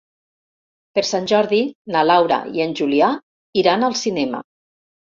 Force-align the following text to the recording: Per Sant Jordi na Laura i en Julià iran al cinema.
Per 0.99 1.03
Sant 1.09 1.27
Jordi 1.33 1.61
na 1.97 2.03
Laura 2.13 2.41
i 2.57 2.67
en 2.67 2.75
Julià 2.83 3.13
iran 3.65 3.93
al 3.93 3.99
cinema. 4.05 4.47